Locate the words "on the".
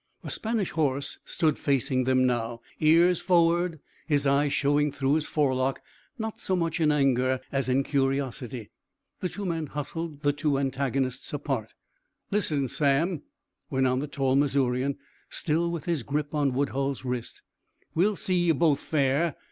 13.85-14.07